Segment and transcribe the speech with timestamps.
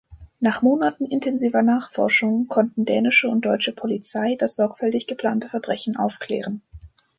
[0.39, 6.63] Nach Monaten intensiver Nachforschung konnten dänische und deutsche Polizei das sorgfältig geplante Verbrechen aufklären.